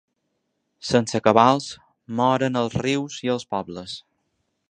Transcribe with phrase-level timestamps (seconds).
[0.91, 1.67] Sense cabals
[2.21, 3.97] moren els rius i els pobles!